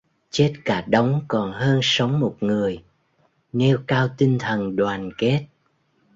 Chết 0.31 0.53
cả 0.65 0.85
đống 0.87 1.25
còn 1.27 1.51
hơn 1.51 1.79
sống 1.83 2.19
một 2.19 2.37
người: 2.39 2.83
nêu 3.53 3.77
cao 3.87 4.07
tinh 4.17 4.37
thần 4.39 4.75
đoàn 4.75 5.11
kết 5.17 5.45